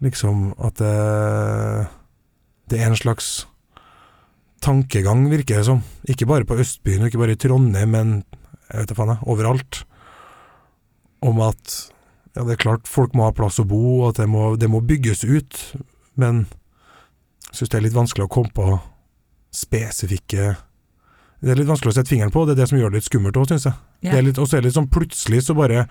[0.00, 0.96] Liksom at det,
[2.72, 3.44] det er en slags
[4.64, 5.82] tankegang, virker det som.
[6.08, 8.14] Ikke bare på Østbyen, og ikke bare i Trondheim, men
[8.70, 9.82] jeg vet da faen, jeg, overalt.
[11.24, 11.76] Om at
[12.36, 14.70] ja, det er klart folk må ha plass å bo, og at det må, det
[14.70, 15.60] må bygges ut,
[16.20, 16.44] men
[17.50, 18.66] jeg syns det er litt vanskelig å komme på
[19.50, 20.52] spesifikke
[21.42, 23.08] Det er litt vanskelig å sette fingeren på, det er det som gjør det litt
[23.08, 23.74] skummelt òg, syns jeg.
[24.04, 24.12] Yeah.
[24.12, 25.86] Det er litt, og så er det litt sånn plutselig så bare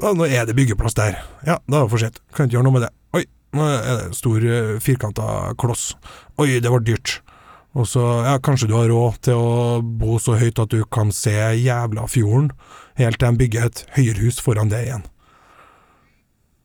[0.00, 1.18] Nå er det byggeplass der.
[1.44, 2.22] Ja, da er det for sent.
[2.32, 2.92] Kan ikke gjøre noe med det.
[4.16, 5.92] Stor eh, firkanta kloss.
[6.40, 7.20] Oi, det var dyrt.
[7.72, 11.12] Og så, ja, kanskje du har råd til å bo så høyt at du kan
[11.12, 12.50] se jævla fjorden,
[13.00, 15.06] helt til de bygger et høyerhus foran det igjen.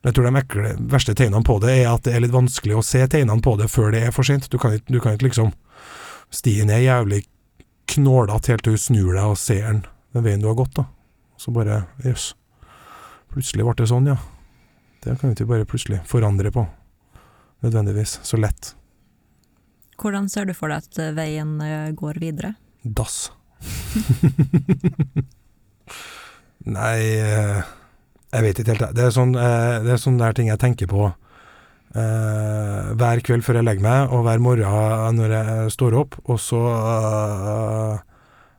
[0.07, 2.85] Jeg tror de ekle, verste tegnene på det er at det er litt vanskelig å
[2.85, 4.47] se tegnene på det før det er for sent.
[4.51, 5.55] Du kan ikke, du kan ikke liksom
[6.27, 7.21] Stien er jævlig
[7.87, 9.77] knålete helt til du snur deg og ser den,
[10.11, 10.83] den veien du har gått, da.
[11.39, 12.33] Så bare jøss.
[13.31, 14.17] Plutselig ble det sånn, ja.
[15.05, 16.65] Det kan vi ikke bare plutselig forandre på.
[17.65, 18.19] Nødvendigvis.
[18.23, 18.73] Så lett.
[19.97, 22.53] Hvordan ser du for deg at veien eh, går videre?
[22.83, 23.31] Dass.
[26.67, 27.61] Nei eh,
[28.33, 28.91] Jeg vet ikke helt.
[28.93, 33.45] Det er sånn, eh, det er sånne der ting jeg tenker på eh, hver kveld
[33.45, 36.19] før jeg legger meg, og hver morgen når jeg står opp.
[36.27, 37.95] Og så, eh,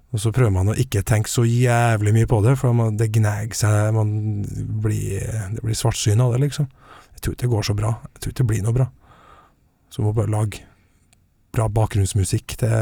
[0.09, 3.13] og så prøver man å ikke tenke så jævlig mye på det, for man, det
[3.15, 3.95] gnager seg.
[3.95, 4.43] Man
[4.83, 5.23] blir,
[5.55, 6.67] det blir svartsyn av det, liksom.
[7.19, 7.89] Jeg tror ikke det går så bra.
[8.15, 8.85] Jeg tror ikke det blir noe bra.
[9.91, 10.61] Så må bare lage
[11.57, 12.75] bra bakgrunnsmusikk til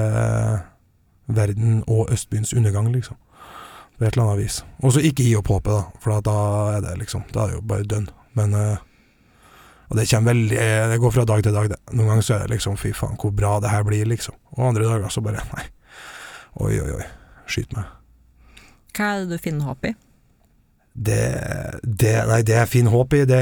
[1.26, 3.16] verden og Østbyens undergang, liksom.
[3.96, 4.58] På et eller annet vis.
[4.84, 6.36] Og så ikke gi opp håpet, da, for da
[6.76, 8.10] er det liksom Da er det jo bare dønn.
[8.36, 8.76] Men eh,
[9.88, 10.58] Og det kommer veldig
[10.92, 11.78] Det går fra dag til dag, det.
[11.94, 14.34] Noen ganger så er det liksom fy faen, hvor bra det her blir, liksom.
[14.58, 15.64] Og andre dager så bare nei.
[16.60, 17.06] Oi, oi, oi.
[17.48, 17.88] Skyt meg.
[18.96, 19.94] Hva er det du finner håp i?
[20.96, 21.22] Det,
[21.84, 23.24] det Nei, det er fin håp i.
[23.28, 23.40] Det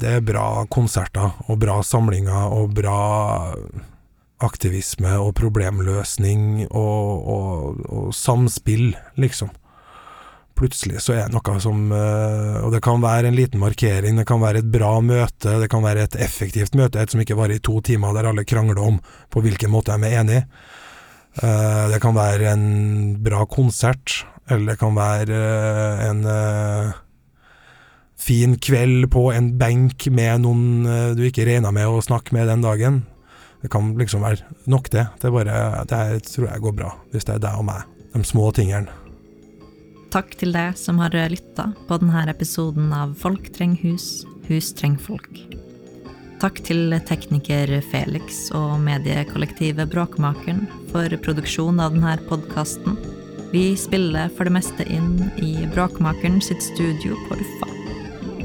[0.00, 3.00] det er bra konserter og bra samlinger og bra
[4.40, 9.50] aktivisme og problemløsning og, og, og samspill, liksom.
[10.60, 14.26] Plutselig så er det noe som eh, Og det kan være en liten markering, det
[14.28, 17.56] kan være et bra møte, det kan være et effektivt møte, et som ikke varer
[17.56, 18.98] i to timer, der alle krangler om
[19.32, 20.44] på hvilken måte de er enige.
[21.38, 22.64] Eh, det kan være en
[23.22, 26.24] bra konsert, eller det kan være eh, en
[28.20, 32.66] fin kveld på en benk med noen du ikke regna med å snakke med den
[32.66, 32.98] dagen.
[33.62, 35.06] Det kan liksom være nok, det.
[35.22, 37.86] Det, bare, det her tror jeg går bra, hvis det er deg og meg.
[38.12, 38.92] De små tingene.
[40.10, 44.98] Takk til deg som har lytta på denne episoden av Folk treng hus, hus treng
[44.98, 45.44] folk.
[46.40, 52.96] Takk til tekniker Felix og mediekollektivet Bråkmakeren for produksjon av denne podkasten.
[53.52, 57.68] Vi spiller for det meste inn i Bråkmakeren sitt studio på Uffa.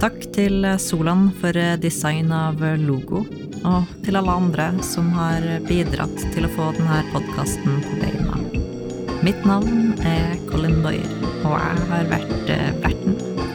[0.02, 3.24] Takk til Solan for design av logo,
[3.64, 8.42] og til alle andre som har bidratt til å få denne podkasten på beina.
[9.24, 11.16] Mitt navn er Colin Boyer,
[11.48, 12.75] og jeg har vært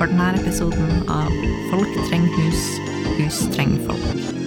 [0.01, 1.29] for denne episoden av
[1.71, 2.63] Folk trenger hus,
[3.19, 4.40] hus trenger folk.